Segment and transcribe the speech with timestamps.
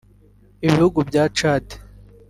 [0.67, 1.65] Ibihugu bya Chad